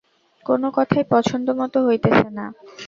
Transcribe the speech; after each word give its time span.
কোনো 0.45 0.67
কথাই 0.75 1.03
পছন্দমতো 1.11 1.77
হইতেছে 1.87 2.27
না। 2.37 2.45